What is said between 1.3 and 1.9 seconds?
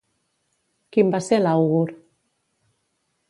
l'àugur?